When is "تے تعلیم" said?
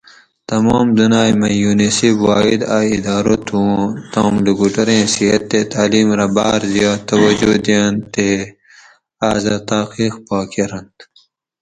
5.51-6.07